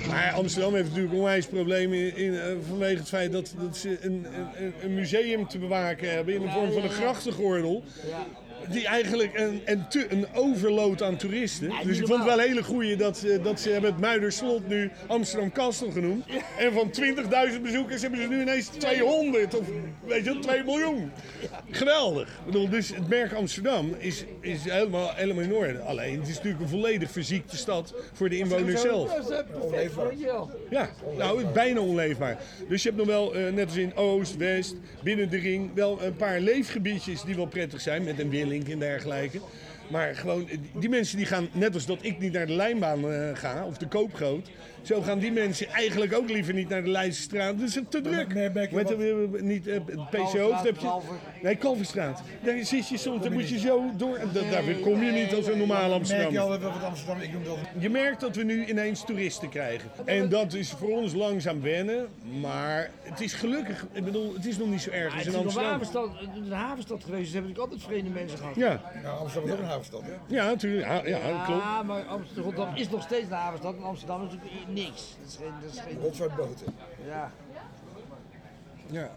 Maar 0.09 0.33
Amsterdam 0.33 0.75
heeft 0.75 0.89
natuurlijk 0.89 1.15
onwijs 1.15 1.47
problemen 1.47 2.17
in, 2.17 2.35
eh, 2.35 2.53
vanwege 2.69 2.97
het 2.97 3.09
feit 3.09 3.33
dat, 3.33 3.55
dat 3.59 3.77
ze 3.77 3.99
een, 4.01 4.27
een, 4.59 4.73
een 4.83 4.95
museum 4.95 5.49
te 5.49 5.59
bewaken 5.59 6.15
hebben 6.15 6.35
in 6.35 6.41
de 6.41 6.51
vorm 6.51 6.73
van 6.73 6.83
een 6.83 6.91
grachtengordel. 6.91 7.85
Die 8.69 8.87
eigenlijk 8.87 9.39
een, 9.39 9.61
een, 9.65 9.89
te, 9.89 10.07
een 10.11 10.27
overload 10.35 11.03
aan 11.03 11.17
toeristen. 11.17 11.73
dus 11.85 11.99
ik 11.99 12.07
vond 12.07 12.19
het 12.19 12.29
wel 12.29 12.39
een 12.41 12.49
hele 12.49 12.63
goeie 12.63 12.97
dat, 12.97 13.17
ze- 13.19 13.41
dat 13.43 13.61
ze 13.61 13.71
hebben 13.71 13.91
het 13.91 14.01
Muiderslot 14.01 14.69
nu 14.69 14.91
Amsterdam 15.07 15.53
Kastel 15.53 15.91
genoemd. 15.91 16.25
En 16.59 16.73
van 16.73 16.91
20.000 17.55 17.63
bezoekers 17.63 18.03
hebben 18.03 18.21
ze 18.21 18.29
nu 18.29 18.41
ineens 18.41 18.67
200 18.67 19.59
of 19.59 19.67
weet 20.07 20.25
je 20.25 20.33
wel, 20.33 20.41
2 20.41 20.65
miljoen. 20.65 21.11
Geweldig. 21.71 22.29
Ik 22.29 22.45
bedoel, 22.47 22.69
dus 22.69 22.89
het 22.89 23.09
merk 23.09 23.33
Amsterdam 23.33 23.95
is, 23.99 24.25
is 24.41 24.65
helemaal, 24.65 25.11
helemaal 25.15 25.43
in 25.43 25.55
orde. 25.55 25.79
Alleen, 25.79 26.19
het 26.19 26.29
is 26.29 26.35
natuurlijk 26.35 26.63
een 26.63 26.69
volledig 26.69 27.11
verziekte 27.11 27.57
stad 27.57 27.95
voor 28.13 28.29
de 28.29 28.39
inwoners 28.39 28.81
zelf. 28.81 29.13
Ja, 30.71 30.91
nou, 31.19 31.45
bijna 31.47 31.81
onleefbaar. 31.81 32.39
Dus 32.69 32.83
je 32.83 32.89
hebt 32.89 33.01
nog 33.01 33.11
wel, 33.11 33.35
eh, 33.35 33.53
net 33.53 33.65
als 33.67 33.77
in 33.77 33.97
Oost, 33.97 34.37
West, 34.37 34.75
binnen 35.03 35.31
de 35.31 35.39
ring, 35.39 35.71
wel 35.75 36.03
een 36.03 36.17
paar 36.17 36.41
leefgebiedjes 36.41 37.23
die 37.23 37.35
wel 37.35 37.47
prettig 37.47 37.81
zijn, 37.81 38.05
met 38.05 38.19
een 38.19 38.29
En 38.63 38.79
dergelijke. 38.79 39.41
Maar 39.89 40.15
gewoon, 40.15 40.49
die 40.73 40.89
mensen 40.89 41.17
die 41.17 41.27
gaan, 41.27 41.49
net 41.53 41.75
als 41.75 41.87
dat 41.87 41.99
ik 42.01 42.19
niet 42.19 42.33
naar 42.33 42.47
de 42.47 42.53
lijnbaan 42.53 43.11
eh, 43.11 43.31
ga, 43.35 43.65
of 43.67 43.79
de 43.79 43.87
koopgroot, 43.87 44.51
zo 44.87 45.03
gaan 45.03 45.19
die 45.19 45.33
mensen 45.33 45.69
eigenlijk 45.69 46.15
ook 46.15 46.29
liever 46.31 46.55
niet 46.55 46.69
naar 46.69 46.83
de 46.83 46.91
Leidsestraat. 46.91 47.59
Dus 47.59 47.75
het 47.75 47.85
is 47.85 47.91
te 47.91 48.01
druk. 48.01 48.35
Met 48.73 48.89
de, 48.89 49.29
eh, 49.35 49.43
niet, 49.43 49.67
eh, 49.69 49.75
het 49.75 50.11
PC 50.11 50.39
Hoofd 50.39 50.65
heb 50.65 50.79
je. 50.79 51.01
Nee, 51.43 51.57
Kalverstraat. 51.57 52.23
Daar 52.43 52.65
zit 52.65 52.89
je 52.89 52.97
soms, 52.99 53.23
dan 53.23 53.33
moet 53.33 53.49
je 53.49 53.59
zo 53.59 53.83
door. 53.97 54.19
Daar 54.33 54.63
kom 54.83 55.03
je 55.03 55.11
niet 55.11 55.35
als 55.35 55.47
een 55.47 55.59
normaal 55.59 55.79
Merk 55.79 55.91
je 55.91 55.95
Amsterdam. 55.99 56.37
al 56.37 56.49
wat 56.59 56.83
Amsterdam, 56.85 57.21
ik 57.21 57.33
noem 57.33 57.45
dat 57.45 57.57
Je 57.79 57.91
merkt 57.91 58.21
dat 58.21 58.37
we 58.37 58.43
nu 58.43 58.65
ineens 58.67 59.05
toeristen 59.05 59.49
krijgen. 59.49 59.91
En 60.05 60.29
dat 60.29 60.53
is 60.53 60.71
voor 60.71 60.89
ons 60.91 61.13
langzaam 61.15 61.61
wennen. 61.63 62.07
Maar 62.41 62.91
het 63.03 63.21
is 63.21 63.33
gelukkig, 63.33 63.87
ik 63.93 64.05
bedoel, 64.05 64.35
het 64.35 64.47
is 64.47 64.59
nog 64.59 64.69
niet 64.69 64.83
zo 64.83 64.91
erg 64.91 65.15
als 65.15 65.15
Het 65.15 65.23
in 65.25 65.29
is 65.33 65.35
een 65.39 65.45
Amsterdam. 65.45 65.71
havenstad, 65.71 66.09
het 66.19 66.29
is 66.43 66.47
een 66.51 66.53
havenstad 66.57 67.05
geweest, 67.05 67.23
dus 67.25 67.33
hebben 67.33 67.51
natuurlijk 67.51 67.73
altijd 67.73 67.83
vreemde 67.93 68.19
mensen 68.21 68.39
gehad. 68.39 68.55
Ja, 68.55 68.81
Ja, 69.03 69.11
Amsterdam 69.11 69.49
is 69.51 69.55
ook 69.57 69.61
een 69.63 69.69
havenstad, 69.71 70.03
hè? 70.03 70.35
ja, 70.35 70.45
natuurlijk. 70.47 70.87
Ja, 70.87 71.07
ja, 71.07 71.43
klopt. 71.47 71.63
Ja, 71.63 71.83
maar 71.83 72.03
Amsterdam 72.05 72.69
is 72.75 72.89
nog 72.91 73.03
steeds 73.03 73.27
een 73.27 73.33
havenstad 73.37 73.75
en 73.77 73.83
Amsterdam 73.83 74.23
is 74.27 74.33
natuurlijk 74.33 74.53
niks. 74.75 75.17
Dat 75.21 75.29
is 75.29 75.37
geen, 75.37 75.53
dat 75.61 76.13
is 76.13 76.19
geen, 76.19 76.75
ja. 77.07 77.33
Ja. 78.91 79.11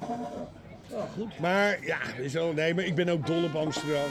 Oh, 0.92 1.01
goed. 1.13 1.39
Maar 1.39 1.86
ja, 1.86 1.98
wel, 2.31 2.54
nee, 2.54 2.74
maar 2.74 2.83
ik 2.83 2.95
ben 2.95 3.09
ook 3.09 3.25
dol 3.25 3.44
op 3.44 3.56
Amsterdam. 3.56 4.09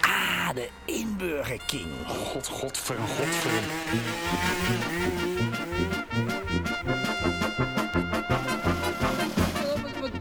Ah, 0.00 0.54
de 0.54 0.68
inburger 0.84 1.60
king. 1.66 1.86
God, 2.06 2.46
godver, 2.46 2.96
godver. 2.96 3.62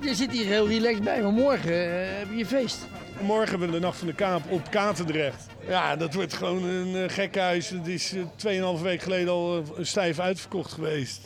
Je 0.01 0.15
zit 0.15 0.31
hier 0.31 0.45
heel 0.45 0.67
relaxed 0.67 1.03
bij, 1.03 1.21
maar 1.21 1.31
morgen 1.31 1.73
eh, 1.73 2.17
heb 2.17 2.29
je 2.29 2.37
je 2.37 2.45
feest. 2.45 2.77
Morgen 3.21 3.49
hebben 3.49 3.67
we 3.67 3.73
de 3.73 3.79
Nacht 3.79 3.97
van 3.97 4.07
de 4.07 4.13
Kaap 4.13 4.51
op 4.51 4.69
Katendrecht. 4.69 5.45
Ja, 5.67 5.95
dat 5.95 6.13
wordt 6.13 6.33
gewoon 6.33 6.63
een 6.63 6.95
uh, 6.95 7.03
gekhuis. 7.07 7.69
Het 7.69 7.87
is 7.87 8.13
eh, 8.13 8.75
2,5 8.77 8.81
week 8.81 9.01
geleden 9.01 9.29
al 9.33 9.57
eh, 9.57 9.63
stijf 9.81 10.19
uitverkocht 10.19 10.71
geweest. 10.71 11.21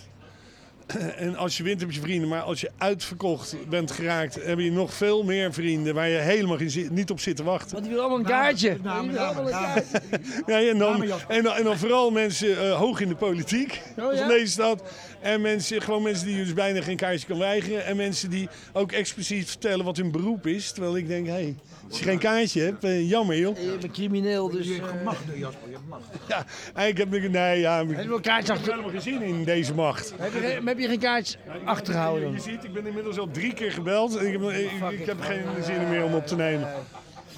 En 1.17 1.35
als 1.35 1.57
je 1.57 1.63
wint 1.63 1.79
heb 1.79 1.91
je 1.91 1.99
vrienden, 1.99 2.29
maar 2.29 2.41
als 2.41 2.61
je 2.61 2.71
uitverkocht 2.77 3.55
bent 3.69 3.91
geraakt, 3.91 4.43
heb 4.43 4.59
je 4.59 4.71
nog 4.71 4.93
veel 4.93 5.23
meer 5.23 5.53
vrienden 5.53 5.93
waar 5.93 6.09
je 6.09 6.17
helemaal 6.17 6.57
niet 6.89 7.11
op 7.11 7.19
zit 7.19 7.35
te 7.35 7.43
wachten. 7.43 7.71
Want 7.71 7.83
die 7.83 7.93
wil 7.93 8.01
allemaal 8.01 8.19
een 8.19 8.25
kaartje. 8.25 8.77
namen, 8.83 9.03
Die 9.03 9.11
wil 9.11 9.21
allemaal 9.21 9.45
een 9.45 9.51
namen, 9.51 9.83
kaartje. 9.91 10.43
Ja, 10.45 10.61
en, 10.69 10.77
dan, 10.77 11.03
en, 11.27 11.43
dan, 11.43 11.55
en 11.55 11.63
dan 11.63 11.77
vooral 11.77 12.11
mensen 12.11 12.61
eh, 12.61 12.77
hoog 12.77 12.99
in 12.99 13.07
de 13.07 13.15
politiek 13.15 13.81
Oh, 13.97 14.13
ja? 14.13 14.19
van 14.19 14.27
deze 14.27 14.51
stad. 14.51 14.83
En 15.19 15.41
mensen, 15.41 15.81
gewoon 15.81 16.01
mensen 16.01 16.25
die 16.25 16.37
je 16.37 16.43
dus 16.43 16.53
bijna 16.53 16.81
geen 16.81 16.97
kaartje 16.97 17.27
kan 17.27 17.37
weigeren. 17.37 17.85
En 17.85 17.95
mensen 17.95 18.29
die 18.29 18.49
ook 18.73 18.91
expliciet 18.91 19.49
vertellen 19.49 19.85
wat 19.85 19.97
hun 19.97 20.11
beroep 20.11 20.47
is. 20.47 20.71
Terwijl 20.71 20.97
ik 20.97 21.07
denk, 21.07 21.25
hé, 21.25 21.31
hey, 21.31 21.55
als 21.89 21.99
je 21.99 22.05
geen 22.05 22.19
kaartje 22.19 22.61
hebt, 22.61 22.83
eh, 22.83 23.09
jammer 23.09 23.37
joh. 23.37 23.57
Je 23.57 23.77
bent 23.79 23.93
crimineel, 23.93 24.49
dus... 24.49 24.67
Je 24.67 24.75
eh, 24.75 24.81
hebt 24.81 25.03
macht 25.03 25.25
nu, 25.27 25.39
Jasper, 25.39 25.67
je 25.69 25.73
hebt 25.73 25.87
macht. 25.89 26.03
Ja, 26.27 26.45
eigenlijk 26.73 26.97
heb 27.13 27.23
ik, 27.23 27.31
nee, 27.31 27.59
ja, 27.59 27.79
ik 27.79 27.89
heb 27.89 28.65
helemaal 28.65 28.89
geen 28.89 29.01
zin 29.01 29.21
in 29.21 29.43
deze 29.43 29.73
macht. 29.73 30.13
Heb 30.17 30.33
je, 30.33 30.61
heb 30.65 30.79
je 30.81 30.87
geen 30.87 30.99
kaartje 30.99 31.37
achtergehouden 31.65 32.31
Je 32.31 32.39
ziet, 32.39 32.63
ik 32.63 32.73
ben 32.73 32.85
inmiddels 32.85 33.19
al 33.19 33.29
drie 33.31 33.53
keer 33.53 33.71
gebeld. 33.71 34.21
Ik, 34.21 34.31
heb, 34.31 34.41
ik, 34.41 34.99
ik 34.99 35.05
heb 35.05 35.21
geen 35.21 35.43
zin 35.63 35.89
meer 35.89 36.03
om 36.03 36.13
op 36.13 36.27
te 36.27 36.35
nemen. 36.35 36.67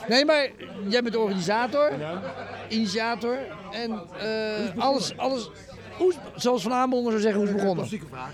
Nee, 0.08 0.26
maar 0.26 0.50
jij 0.88 1.04
bent 1.04 1.16
organisator, 1.16 1.92
initiator 2.70 3.38
en 3.72 4.02
eh, 4.20 4.84
alles, 4.84 5.18
alles... 5.18 5.50
Hoe, 5.98 6.14
zoals 6.36 6.62
Van 6.62 6.74
Aanbonden 6.74 7.12
zou 7.12 7.22
zeggen, 7.22 7.40
hoe 7.40 7.50
is 7.50 7.54
het 7.54 7.62
begonnen? 7.62 7.88
Klassieke 7.88 8.16
vraag. 8.16 8.32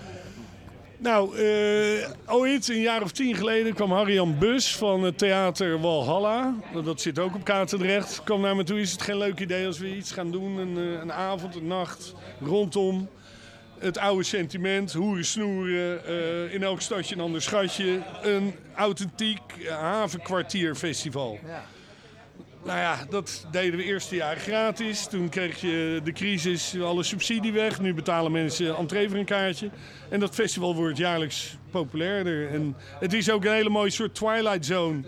Nou, 0.96 1.36
eh, 1.36 2.08
ooit, 2.26 2.68
een 2.68 2.80
jaar 2.80 3.02
of 3.02 3.12
tien 3.12 3.34
geleden, 3.34 3.74
kwam 3.74 3.92
Harry-Jan 3.92 4.38
Bus 4.38 4.76
van 4.76 5.02
het 5.02 5.18
theater 5.18 5.80
Walhalla. 5.80 6.54
Dat 6.84 7.00
zit 7.00 7.18
ook 7.18 7.34
op 7.34 7.44
Katendrecht. 7.44 8.20
Kwam 8.24 8.40
naar 8.40 8.56
me 8.56 8.64
toe, 8.64 8.80
is 8.80 8.92
het 8.92 9.02
geen 9.02 9.18
leuk 9.18 9.40
idee 9.40 9.66
als 9.66 9.78
we 9.78 9.96
iets 9.96 10.12
gaan 10.12 10.30
doen? 10.30 10.58
Een, 10.58 10.76
eh, 10.76 11.00
een 11.00 11.12
avond, 11.12 11.54
een 11.54 11.66
nacht, 11.66 12.14
rondom 12.40 13.08
het 13.80 13.98
oude 13.98 14.22
sentiment. 14.22 14.92
Hoeren 14.92 15.24
snoeren, 15.24 16.06
eh, 16.06 16.54
in 16.54 16.62
elk 16.62 16.80
stadje 16.80 17.14
een 17.14 17.20
ander 17.20 17.42
schatje. 17.42 18.02
Een 18.22 18.54
authentiek 18.74 19.40
havenkwartierfestival. 19.68 21.38
Ja. 21.46 21.64
Nou 22.64 22.78
ja, 22.78 22.98
dat 23.10 23.46
deden 23.50 23.78
we 23.78 23.84
eerste 23.84 24.14
jaar 24.14 24.36
gratis. 24.36 25.06
Toen 25.06 25.28
kreeg 25.28 25.60
je 25.60 26.00
de 26.04 26.12
crisis, 26.12 26.80
alle 26.80 27.02
subsidie 27.02 27.52
weg. 27.52 27.80
Nu 27.80 27.94
betalen 27.94 28.32
mensen 28.32 28.76
entree 28.76 29.08
voor 29.08 29.18
een 29.18 29.24
kaartje. 29.24 29.70
En 30.08 30.20
dat 30.20 30.34
festival 30.34 30.74
wordt 30.74 30.98
jaarlijks 30.98 31.56
populairder. 31.70 32.48
En 32.48 32.76
het 32.98 33.12
is 33.12 33.30
ook 33.30 33.44
een 33.44 33.52
hele 33.52 33.70
mooie 33.70 33.90
soort 33.90 34.14
Twilight 34.14 34.66
Zone. 34.66 35.02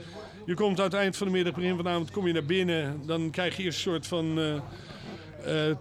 Je 0.46 0.54
komt 0.54 0.78
aan 0.78 0.84
het 0.84 0.94
eind 0.94 1.16
van 1.16 1.26
de 1.26 1.32
middag, 1.32 1.54
begin 1.54 1.74
van 1.74 1.84
de 1.84 1.90
avond, 1.90 2.10
kom 2.10 2.26
je 2.26 2.32
naar 2.32 2.44
binnen. 2.44 3.02
Dan 3.06 3.30
krijg 3.30 3.56
je 3.56 3.62
eerst 3.62 3.76
een 3.76 3.92
soort 3.92 4.06
van 4.06 4.38
eh, 4.38 4.54
eh, 4.54 4.62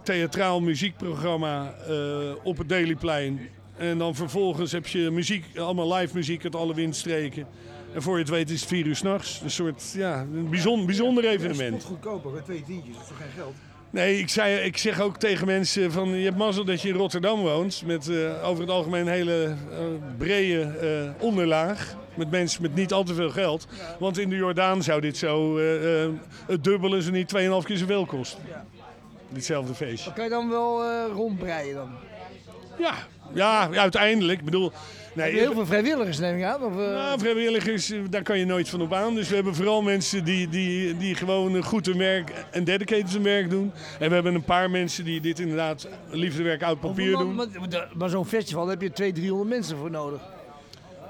theatraal 0.02 0.60
muziekprogramma 0.60 1.74
eh, 1.88 1.94
op 2.42 2.58
het 2.58 2.68
Dailyplein. 2.68 3.48
En 3.76 3.98
dan 3.98 4.14
vervolgens 4.14 4.72
heb 4.72 4.86
je 4.86 5.10
muziek, 5.10 5.44
allemaal 5.58 5.94
live 5.94 6.14
muziek 6.14 6.44
uit 6.44 6.56
alle 6.56 6.74
windstreken. 6.74 7.46
En 7.94 8.02
voor 8.02 8.14
je 8.14 8.20
het 8.20 8.28
weet 8.28 8.50
is 8.50 8.60
het 8.60 8.68
vier 8.68 8.86
uur 8.86 8.96
s'nachts. 8.96 9.40
Een 9.44 9.50
soort, 9.50 9.92
ja, 9.96 10.26
een 10.34 10.50
bijzonder, 10.50 10.86
bijzonder 10.86 11.24
evenement. 11.24 11.74
Het 11.74 11.84
goedkoper, 11.84 12.30
met 12.30 12.44
twee 12.44 12.62
tientjes, 12.66 12.94
dat 12.94 13.02
is 13.02 13.08
toch 13.08 13.16
geen 13.16 13.30
geld? 13.36 13.54
Nee, 13.90 14.18
ik, 14.18 14.28
zei, 14.28 14.56
ik 14.56 14.76
zeg 14.76 15.00
ook 15.00 15.16
tegen 15.16 15.46
mensen 15.46 15.92
van 15.92 16.08
je 16.08 16.24
hebt 16.24 16.36
mazzel 16.36 16.64
dat 16.64 16.82
je 16.82 16.88
in 16.88 16.94
Rotterdam 16.94 17.40
woont. 17.40 17.82
Met 17.86 18.08
eh, 18.08 18.48
over 18.48 18.62
het 18.62 18.72
algemeen 18.72 19.00
een 19.00 19.12
hele 19.12 19.44
eh, 19.44 19.84
brede 20.18 20.62
eh, 20.62 21.24
onderlaag. 21.24 21.96
Met 22.14 22.30
mensen 22.30 22.62
met 22.62 22.74
niet 22.74 22.92
al 22.92 23.04
te 23.04 23.14
veel 23.14 23.30
geld. 23.30 23.66
Want 23.98 24.18
in 24.18 24.28
de 24.28 24.36
Jordaan 24.36 24.82
zou 24.82 25.00
dit 25.00 25.16
zo 25.16 25.58
eh, 25.58 26.04
eh, 26.04 26.10
het 26.46 26.64
dubbele, 26.64 27.02
zo 27.02 27.10
niet 27.10 27.34
2,5 27.36 27.40
keer 27.64 27.76
zoveel 27.76 28.06
kosten. 28.06 28.42
Ditzelfde 29.32 29.74
feestje. 29.74 30.12
Kan 30.12 30.24
je 30.24 30.30
dan 30.30 30.48
wel 30.48 30.82
eh, 30.84 31.04
rondbreien 31.12 31.74
dan? 31.74 31.90
Ja, 32.78 32.94
ja, 33.34 33.68
uiteindelijk. 33.76 34.38
Ik 34.38 34.44
bedoel, 34.44 34.72
nee, 35.14 35.32
heel 35.32 35.52
veel 35.52 35.66
vrijwilligers 35.66 36.18
neem 36.18 36.36
ik 36.36 36.44
aan? 36.44 36.62
Of, 36.62 36.72
eh, 36.72 36.76
Nou, 36.78 37.18
vrijwilligers, 37.18 37.90
eh, 37.90 38.00
daar 38.10 38.22
kan 38.22 38.38
je 38.38 38.44
nooit 38.44 38.68
van 38.68 38.80
op 38.82 38.92
aan. 38.92 39.14
Dus 39.14 39.28
we 39.28 39.34
hebben 39.34 39.54
vooral 39.54 39.82
mensen 39.82 40.24
die, 40.24 40.48
die, 40.48 40.96
die 40.96 41.14
gewoon 41.14 41.62
goed 41.62 41.86
hun 41.86 41.98
werk 41.98 42.32
en 42.50 42.64
dedicated 42.64 43.12
hun 43.12 43.22
werk 43.22 43.50
doen. 43.50 43.72
En 43.98 44.08
we 44.08 44.14
hebben 44.14 44.34
een 44.34 44.44
paar 44.44 44.70
mensen 44.70 45.04
die 45.04 45.20
dit 45.20 45.38
inderdaad 45.38 45.88
liefdewerk 46.10 46.62
oud 46.62 46.80
papier 46.80 47.16
doen. 47.16 47.34
Maar, 47.34 47.46
maar- 47.70 47.88
maar 47.94 48.08
zo'n 48.08 48.26
festival 48.26 48.62
daar 48.62 48.72
heb 48.72 48.82
je 48.82 48.92
200, 48.92 49.24
300 49.26 49.50
mensen 49.58 49.76
voor 49.76 49.90
nodig. 49.90 50.20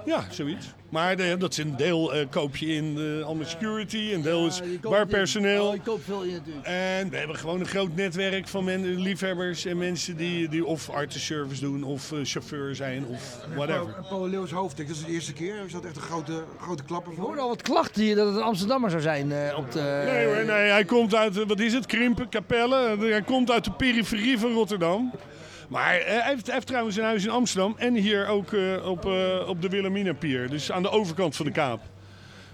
Ja, 0.04 0.24
zoiets. 0.30 0.66
Maar 0.88 1.16
de- 1.16 1.36
dat 1.38 1.50
is 1.50 1.58
een 1.58 1.76
deel 1.76 2.14
eh, 2.14 2.26
koop 2.30 2.56
je 2.56 2.66
in 2.66 2.96
eh, 3.18 3.26
allemaal 3.26 3.46
security, 3.46 4.10
een 4.12 4.22
deel 4.22 4.46
is 4.46 4.60
barpersoneel. 4.80 5.66
Oh, 5.66 5.74
je 5.74 5.80
koopt 5.80 6.04
veel 6.04 6.22
in 6.22 6.32
natuurlijk. 6.32 6.66
En 6.66 7.10
we 7.10 7.16
hebben 7.16 7.36
gewoon 7.36 7.60
een 7.60 7.66
groot 7.66 7.94
netwerk 7.96 8.48
van 8.48 8.64
men, 8.64 8.96
liefhebbers 9.00 9.64
en 9.64 9.78
mensen 9.78 10.16
die, 10.16 10.48
die 10.48 10.64
of 10.66 10.90
artist-service 10.90 11.60
doen 11.60 11.82
of 11.84 12.12
eh, 12.12 12.18
chauffeur 12.22 12.74
zijn 12.74 13.06
of 13.06 13.38
whatever. 13.54 13.94
En 13.96 14.04
Paul 14.08 14.28
Leeuws 14.28 14.50
hoofdtek, 14.50 14.86
dat 14.88 14.96
is 14.96 15.04
de 15.04 15.12
eerste 15.12 15.32
keer. 15.32 15.54
Is 15.66 15.72
dat 15.72 15.84
echt 15.84 15.96
een 15.96 16.02
grote, 16.02 16.44
grote 16.60 16.82
klapper 16.82 17.12
Ik 17.12 17.18
voor? 17.18 17.26
hoorde 17.26 17.40
al 17.42 17.48
wat 17.48 17.62
klachten 17.62 18.02
hier 18.02 18.16
dat 18.16 18.26
het 18.26 18.36
een 18.36 18.42
Amsterdammer 18.42 18.90
zou 18.90 19.02
zijn 19.02 19.32
eh, 19.32 19.56
op 19.58 19.72
de... 19.72 20.02
Nee 20.12 20.26
hoor, 20.26 20.44
nee, 20.44 20.70
hij 20.70 20.84
komt 20.84 21.14
uit, 21.14 21.44
wat 21.44 21.60
is 21.60 21.72
het, 21.72 21.86
Krimpen, 21.86 22.28
Capelle. 22.28 22.96
Hij 22.98 23.22
komt 23.22 23.50
uit 23.50 23.64
de 23.64 23.72
periferie 23.72 24.38
van 24.38 24.52
Rotterdam. 24.52 25.12
Maar 25.72 25.94
eh, 25.94 26.06
hij 26.06 26.30
heeft, 26.30 26.46
hij 26.46 26.54
heeft 26.54 26.66
trouwens 26.66 26.96
een 26.96 27.04
huis 27.04 27.24
in 27.24 27.30
Amsterdam 27.30 27.74
en 27.78 27.94
hier 27.94 28.26
ook 28.26 28.52
eh, 28.52 28.88
op, 28.88 29.06
eh, 29.06 29.48
op 29.48 29.62
de 29.62 29.68
Wilhelminapier. 29.68 30.50
Dus 30.50 30.72
aan 30.72 30.82
de 30.82 30.90
overkant 30.90 31.36
van 31.36 31.46
de 31.46 31.52
Kaap. 31.52 31.80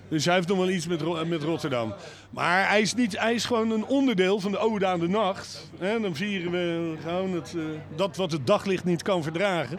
Dus 0.08 0.24
hij 0.24 0.34
heeft 0.34 0.48
nog 0.48 0.58
wel 0.58 0.68
iets 0.70 0.86
met, 0.86 1.28
met 1.28 1.42
Rotterdam. 1.42 1.94
Maar 2.30 2.68
hij 2.68 2.80
is, 2.80 2.94
niet, 2.94 3.18
hij 3.18 3.34
is 3.34 3.44
gewoon 3.44 3.70
een 3.70 3.84
onderdeel 3.84 4.40
van 4.40 4.50
de 4.50 4.58
Ode 4.58 4.86
aan 4.86 5.00
de 5.00 5.08
Nacht. 5.08 5.70
Dan 5.78 6.14
vieren 6.16 6.50
we 6.50 6.94
gewoon 7.02 7.34
het, 7.34 7.54
dat 7.96 8.16
wat 8.16 8.32
het 8.32 8.46
daglicht 8.46 8.84
niet 8.84 9.02
kan 9.02 9.22
verdragen. 9.22 9.78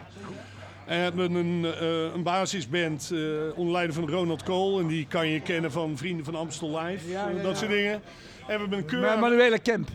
En 0.86 0.96
we 0.96 1.02
hebben 1.02 1.34
een, 1.34 1.84
een 2.14 2.22
basisband 2.22 3.12
onder 3.54 3.72
leiding 3.72 3.94
van 3.94 4.08
Ronald 4.08 4.42
Kool. 4.42 4.80
En 4.80 4.86
die 4.86 5.06
kan 5.06 5.28
je 5.28 5.40
kennen 5.40 5.72
van 5.72 5.96
Vrienden 5.96 6.24
van 6.24 6.34
Amstel 6.34 6.80
Live. 6.80 7.10
Ja, 7.10 7.28
ja, 7.28 7.42
dat 7.42 7.58
soort 7.58 7.70
dingen. 7.70 7.92
En 7.92 8.00
we 8.46 8.52
hebben 8.52 8.78
een 8.78 8.84
keur... 8.84 9.00
Ma- 9.00 9.16
Manuela 9.16 9.56
Kemp. 9.56 9.88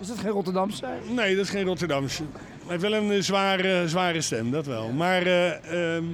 Is 0.00 0.06
dat 0.06 0.18
geen 0.18 0.30
Rotterdamse? 0.30 0.86
Nee, 1.08 1.36
dat 1.36 1.44
is 1.44 1.50
geen 1.50 1.64
Rotterdamse. 1.64 2.22
Hij 2.70 2.78
heeft 2.78 2.90
wel 2.90 3.02
een 3.02 3.12
eh, 3.12 3.22
zware, 3.22 3.88
zware 3.88 4.20
stem, 4.20 4.50
dat 4.50 4.66
wel. 4.66 4.88
Maar 4.92 5.22
eh, 5.22 5.94
ehm, 5.96 6.04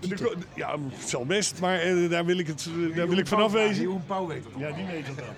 de 0.00 0.36
ja, 0.54 0.76
het 0.92 1.08
zal 1.08 1.26
best, 1.26 1.60
maar 1.60 1.80
eh, 1.80 2.10
daar 2.10 2.24
wil 2.24 2.38
ik, 2.38 2.46
het, 2.46 2.68
daar 2.94 3.08
wil 3.08 3.18
ik 3.18 3.26
vanaf 3.26 3.52
wezen. 3.52 3.82
Jeroen 3.82 4.04
Pauw 4.06 4.26
weet 4.26 4.44
het. 4.44 4.52
Ja, 4.58 4.70
die 4.70 4.84
weet 4.84 5.06
dat 5.06 5.14
wel. 5.14 5.34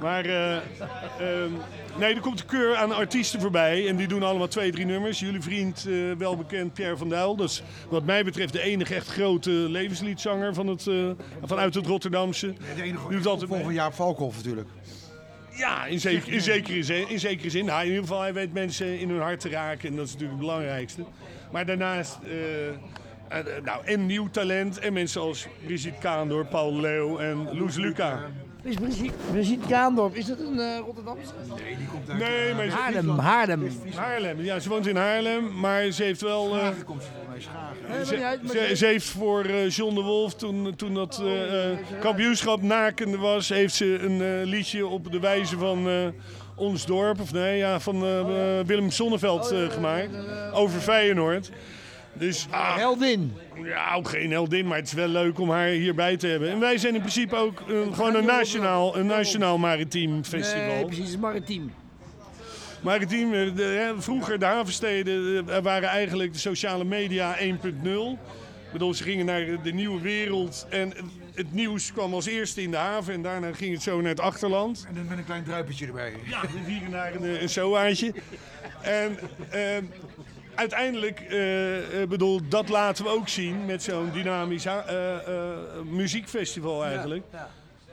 Maar 0.00 0.24
eh, 0.24 0.56
ehm, 0.56 1.50
nee, 1.98 2.14
er 2.14 2.20
komt 2.20 2.40
een 2.40 2.46
keur 2.46 2.76
aan 2.76 2.92
artiesten 2.92 3.40
voorbij 3.40 3.88
en 3.88 3.96
die 3.96 4.08
doen 4.08 4.22
allemaal 4.22 4.48
twee, 4.48 4.72
drie 4.72 4.86
nummers. 4.86 5.20
Jullie 5.20 5.42
vriend, 5.42 5.88
wel 6.18 6.36
bekend, 6.36 6.72
Pierre 6.72 6.96
van 6.96 7.08
Duil. 7.08 7.36
Dat 7.36 7.48
is 7.48 7.62
wat 7.88 8.04
mij 8.04 8.24
betreft 8.24 8.52
de 8.52 8.62
enige 8.62 8.94
echt 8.94 9.08
grote 9.08 9.50
levensliedzanger 9.50 10.54
van 10.54 10.66
het, 10.66 10.90
vanuit 11.42 11.74
het 11.74 11.86
Rotterdamse. 11.86 12.54
De 12.76 12.82
enige 12.82 13.08
doet 13.08 13.26
altijd. 13.26 13.50
Jaap 13.68 13.94
Valkhoff 13.94 14.36
natuurlijk. 14.36 14.68
Ja, 15.56 15.84
in, 15.84 15.92
in, 16.26 16.40
zekere 16.40 16.82
zin, 16.82 17.08
in 17.08 17.20
zekere 17.20 17.50
zin. 17.50 17.68
In 17.68 17.84
ieder 17.84 18.00
geval, 18.00 18.20
hij 18.20 18.32
weet 18.32 18.52
mensen 18.52 18.98
in 18.98 19.08
hun 19.08 19.20
hart 19.20 19.40
te 19.40 19.48
raken 19.48 19.88
en 19.88 19.96
dat 19.96 20.06
is 20.06 20.12
natuurlijk 20.12 20.38
het 20.38 20.48
belangrijkste. 20.48 21.04
Maar 21.52 21.66
daarnaast, 21.66 22.18
eh, 22.24 22.68
eh, 22.68 22.74
nou, 23.64 23.84
en 23.84 24.06
nieuw 24.06 24.30
talent 24.30 24.78
en 24.78 24.92
mensen 24.92 25.20
als 25.20 25.46
Brigitte 25.64 25.98
Kaandor, 26.00 26.46
Paul 26.46 26.80
Leeuw 26.80 27.18
en 27.18 27.56
Loes 27.58 27.76
Luca. 27.76 28.30
Is 28.64 28.74
Brigitte, 28.76 29.12
Brigitte 29.32 29.68
Kaandorp, 29.68 30.14
is 30.14 30.26
dat 30.26 30.38
een 30.40 30.58
eh, 30.60 30.78
Rotterdamse? 30.84 31.32
Nee, 31.64 31.76
die 31.76 31.86
komt 31.86 32.10
uit 32.10 32.18
Nee, 32.18 32.54
maar 32.54 32.64
ze, 32.64 32.70
Haarlem, 32.70 33.08
Haarlem. 33.18 33.68
Haarlem. 33.94 34.40
Ja, 34.42 34.58
ze 34.58 34.68
woont 34.68 34.86
in 34.86 34.96
Haarlem, 34.96 35.58
maar 35.60 35.90
ze 35.90 36.02
heeft 36.02 36.20
wel... 36.20 36.44
eh, 36.54 36.58
Schagen 36.58 36.84
komt 36.84 37.02
ze 37.02 37.08
mij, 37.28 37.40
Schagen. 37.40 38.06
Ze, 38.06 38.24
uit, 38.24 38.42
maar 38.42 38.76
ze, 38.76 38.86
heeft 38.86 39.06
voor 39.06 39.44
eh, 39.44 39.70
John 39.70 39.94
de 39.94 40.00
Wolf, 40.00 40.34
toen, 40.34 40.74
toen 40.76 40.94
dat 40.94 41.20
eh, 41.24 41.70
eh, 41.72 41.78
kampioenschap 42.00 42.62
nakende 42.62 43.16
was, 43.18 43.48
heeft 43.48 43.74
ze 43.74 43.98
een 44.02 44.20
eh, 44.22 44.46
liedje 44.48 44.86
op 44.86 45.12
de 45.12 45.20
wijze 45.20 45.58
van 45.58 45.88
eh, 45.88 45.94
ons 46.54 46.86
dorp, 46.86 47.20
of 47.20 47.32
nee, 47.32 47.56
ja, 47.56 47.80
van 47.80 48.02
eh, 48.02 48.20
eh, 48.58 48.66
Willem 48.66 48.90
Sonneveld 48.90 49.50
eh, 49.50 49.70
gemaakt, 49.70 50.10
over 50.52 50.80
Feyenoord. 50.80 51.50
Dus 52.12 52.46
ah, 52.50 52.76
Heldin. 52.76 53.32
ja, 53.64 53.94
ook 53.94 54.08
geen 54.08 54.30
heldin, 54.30 54.66
maar 54.66 54.78
het 54.78 54.86
is 54.86 54.92
wel 54.92 55.08
leuk 55.08 55.38
om 55.38 55.50
haar 55.50 55.68
hierbij 55.68 56.16
te 56.16 56.26
hebben. 56.26 56.50
En 56.50 56.60
wij 56.60 56.78
zijn 56.78 56.94
in 56.94 57.00
principe 57.00 57.36
ook 57.36 57.60
eh, 57.60 57.94
gewoon 57.94 58.14
een 58.14 58.26
nationaal, 58.26 58.96
een 58.96 59.06
nationaal 59.06 59.58
maritiem 59.58 60.24
festival. 60.24 60.66
Nee, 60.66 60.84
precies, 60.84 61.04
het 61.04 61.08
is 61.08 61.16
maritiem. 61.16 61.72
Maritiem, 62.82 63.32
eh, 63.32 63.54
de, 63.56 63.62
hè, 63.62 64.02
vroeger 64.02 64.38
de 64.38 64.44
havensteden 64.44 65.48
eh, 65.48 65.58
waren 65.62 65.88
eigenlijk 65.88 66.32
de 66.32 66.38
sociale 66.38 66.84
media 66.84 67.36
1.0. 67.38 68.18
Ik 68.66 68.72
bedoel, 68.72 68.94
ze 68.94 69.02
gingen 69.02 69.26
naar 69.26 69.62
de 69.62 69.72
nieuwe 69.72 70.00
wereld 70.00 70.66
en 70.70 70.92
het 71.34 71.52
nieuws 71.52 71.92
kwam 71.92 72.14
als 72.14 72.26
eerste 72.26 72.62
in 72.62 72.70
de 72.70 72.76
haven 72.76 73.14
en 73.14 73.22
daarna 73.22 73.52
ging 73.52 73.72
het 73.72 73.82
zo 73.82 74.00
naar 74.00 74.10
het 74.10 74.20
achterland. 74.20 74.84
En 74.88 74.94
dan 74.94 75.06
met 75.06 75.18
een 75.18 75.24
klein 75.24 75.44
druipetje 75.44 75.86
erbij. 75.86 76.12
Ja, 76.24 76.40
we 76.40 76.58
vieren 76.64 76.90
naar 76.90 77.14
een, 77.14 77.42
een 77.42 77.48
soaatje. 77.48 78.14
En 78.82 79.18
eh, 79.50 79.60
uiteindelijk, 80.54 81.20
eh, 81.20 82.02
eh, 82.02 82.08
bedoel, 82.08 82.40
dat 82.48 82.68
laten 82.68 83.04
we 83.04 83.10
ook 83.10 83.28
zien 83.28 83.64
met 83.66 83.82
zo'n 83.82 84.10
dynamisch 84.12 84.66
eh, 84.66 85.16
muziekfestival 85.84 86.84
eigenlijk. 86.84 87.24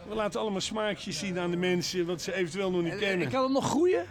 We 0.10 0.16
laten 0.16 0.40
allemaal 0.40 0.62
smaakjes 0.62 1.20
zien 1.20 1.40
aan 1.40 1.52
de 1.52 1.58
mensen 1.58 2.06
wat 2.06 2.22
ze 2.22 2.34
eventueel 2.34 2.72
nog 2.72 2.84
niet 2.84 2.96
kennen. 2.98 3.30
Kan 3.30 3.44
het 3.44 3.52
nog 3.52 3.66
groeien? 3.70 4.06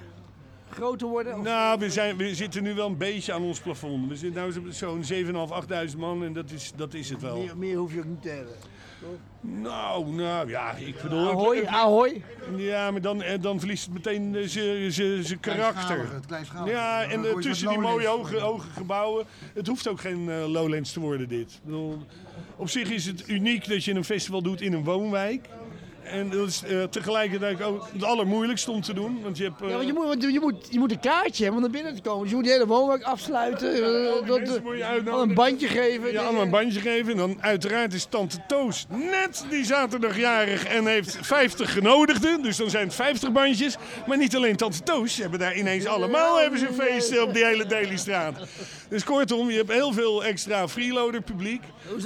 Groter 0.70 1.06
worden? 1.08 1.34
Of- 1.38 1.42
Nou, 1.44 1.78
we, 1.78 1.90
zijn, 1.90 2.16
we 2.16 2.34
zitten 2.34 2.62
nu 2.62 2.74
wel 2.74 2.86
een 2.86 2.96
beetje 2.96 3.32
aan 3.32 3.42
ons 3.42 3.60
plafond. 3.60 4.08
We 4.08 4.16
zitten 4.16 4.62
nu 4.64 4.72
zo'n 4.72 5.02
7.500, 5.04 5.90
8.000 5.92 5.96
man 5.98 6.24
en 6.24 6.32
dat 6.32 6.50
is, 6.50 6.72
dat 6.76 6.94
is 6.94 7.10
het 7.10 7.20
wel. 7.20 7.36
Meer, 7.38 7.56
meer 7.56 7.76
hoef 7.76 7.92
je 7.92 7.98
ook 7.98 8.04
niet 8.04 8.22
te 8.22 8.28
hebben. 8.28 8.54
Nou, 9.40 10.08
nou 10.14 10.48
ja, 10.48 10.72
ik 10.74 11.02
bedoel... 11.02 11.28
Ahoy, 11.30 11.64
ahoy. 11.66 12.22
Ja, 12.56 12.90
maar 12.90 13.00
dan, 13.00 13.22
eh, 13.22 13.40
dan 13.42 13.58
verliest 13.58 13.84
het 13.84 13.94
meteen 13.94 14.34
eh, 14.36 14.46
zijn- 14.48 14.92
zijn 14.92 15.24
zijn 15.24 15.40
karakter. 15.40 15.74
Kleinschalige, 15.84 16.14
Het 16.14 16.26
kleinschalige. 16.26 16.70
Ja, 16.70 17.02
en 17.02 17.24
eh, 17.24 17.34
tussen 17.36 17.68
die 17.68 17.78
mooie 17.78 18.06
hoge, 18.06 18.38
hoge 18.40 18.70
gebouwen. 18.70 19.26
Het 19.54 19.66
hoeft 19.66 19.88
ook 19.88 20.00
geen 20.00 20.46
Lowlands 20.50 20.92
te 20.92 21.00
worden, 21.00 21.28
dit. 21.28 21.50
Ik 21.52 21.60
bedoel, 21.64 21.98
op 22.56 22.68
zich 22.68 22.90
is 22.90 23.06
het 23.06 23.28
uniek 23.28 23.68
dat 23.68 23.84
je 23.84 23.94
een 23.94 24.04
festival 24.04 24.42
doet 24.42 24.60
in 24.60 24.72
een 24.72 24.84
woonwijk. 24.84 25.48
En 26.10 26.30
dat 26.30 26.48
is 26.48 26.62
eh, 26.64 26.82
tegelijkertijd 26.82 27.62
ook 27.62 27.86
het 27.92 28.04
allermoeilijkste 28.04 28.70
om 28.70 28.80
te 28.82 28.92
doen. 28.94 29.20
Want 29.22 29.36
je 29.38 29.44
hebt... 29.44 29.60
eh, 29.62 29.68
Ja, 29.68 29.74
want 29.74 29.86
je 29.86 29.92
moet, 29.92 30.06
want 30.06 30.22
je, 30.22 30.40
moet, 30.40 30.66
je 30.70 30.78
moet 30.78 30.90
een 30.90 31.00
kaartje 31.00 31.44
hebben 31.44 31.62
om 31.64 31.70
naar 31.70 31.82
binnen 31.82 31.94
te 32.02 32.08
komen. 32.08 32.20
Dus 32.20 32.28
je 32.30 32.34
moet 32.36 32.44
die 32.44 32.52
hele 32.52 32.66
woonwijk 32.66 33.02
afsluiten. 33.02 33.72
eh, 33.74 34.26
dat, 34.26 34.38
eh, 34.40 34.62
moet 34.62 34.76
je 34.76 34.84
al 34.84 34.90
uitnodigen. 34.90 35.28
een 35.28 35.34
bandje 35.34 35.68
geven. 35.68 36.12
Ja, 36.12 36.22
allemaal 36.22 36.42
een 36.42 36.50
bandje 36.50 36.80
geven. 36.80 37.12
En 37.12 37.16
dan 37.18 37.36
uiteraard 37.40 37.92
is 37.94 38.04
Tante 38.04 38.38
Toos 38.46 38.86
net 38.88 39.44
die 39.50 39.64
zaterdagjarig 39.64 40.64
en 40.64 40.86
heeft 40.86 41.18
50 41.20 41.72
genodigden. 41.72 42.42
Dus 42.42 42.56
dan 42.56 42.70
zijn 42.70 42.84
het 42.86 42.94
50 42.94 43.32
bandjes. 43.32 43.76
Maar 44.06 44.18
niet 44.18 44.36
alleen 44.36 44.56
Tante 44.56 44.82
Toos. 44.82 45.14
Ze 45.14 45.20
hebben 45.20 45.38
daar 45.40 45.56
ineens 45.56 45.86
allemaal 45.86 46.38
hebben 46.38 46.58
ze 46.58 46.68
een 46.68 46.74
feest 46.74 47.20
op 47.22 47.34
die 47.34 47.44
hele 47.44 47.66
Dailystraat. 47.66 48.34
Dus 48.88 49.04
kortom, 49.04 49.50
je 49.50 49.56
hebt 49.56 49.72
heel 49.72 49.92
veel 49.92 50.24
extra 50.24 50.68
freeloader 50.68 51.20
publiek. 51.20 51.62
Is 51.96 52.04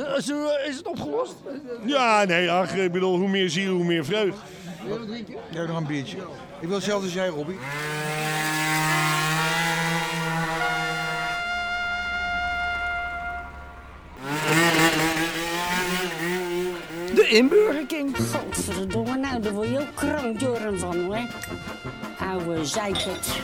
Is 0.68 0.76
het 0.76 0.86
opgelost? 0.86 1.34
Ja, 1.86 2.24
nee, 2.24 2.50
ach, 2.50 2.74
ik 2.74 2.92
bedoel, 2.92 3.16
hoe 3.18 3.28
meer 3.28 3.50
ziel, 3.50 3.74
hoe 3.74 3.84
meer 3.84 3.91
vreugd. 4.00 4.38
Wil 4.86 5.00
je 5.00 5.06
drinken? 5.06 5.34
Jij 5.50 5.58
hebt 5.58 5.68
nog 5.68 5.76
een 5.76 5.86
biertje. 5.86 6.16
Ik 6.60 6.68
wil 6.68 6.76
hetzelfde 6.76 7.04
als 7.04 7.14
jij, 7.14 7.28
Robbie. 7.28 7.58
De 17.14 17.28
inburgerking. 17.28 18.16
Godverdomme, 18.16 19.16
nou 19.16 19.42
daar 19.42 19.52
word 19.52 19.68
je 19.68 19.78
ook 19.78 19.94
krankjoren 19.94 20.78
van 20.78 21.04
hoor. 21.04 21.18
Oude 22.18 22.64
zeikert. 22.64 23.40